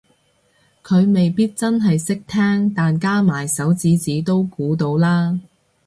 [0.83, 5.39] 佢未必真係識聽但加埋手指指都估到啦